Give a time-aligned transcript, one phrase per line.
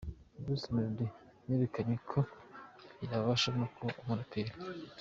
[0.41, 1.07] Bruce Melody
[1.47, 2.19] yerekanye ko
[3.11, 4.51] yabasha no kuba umuraperi.